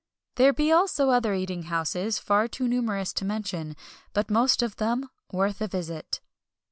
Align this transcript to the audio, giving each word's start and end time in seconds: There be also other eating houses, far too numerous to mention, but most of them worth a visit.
There 0.33 0.51
be 0.51 0.71
also 0.71 1.11
other 1.11 1.35
eating 1.35 1.65
houses, 1.69 2.17
far 2.17 2.47
too 2.47 2.67
numerous 2.67 3.13
to 3.13 3.23
mention, 3.23 3.75
but 4.13 4.31
most 4.31 4.63
of 4.63 4.77
them 4.77 5.11
worth 5.31 5.61
a 5.61 5.67
visit. 5.67 6.21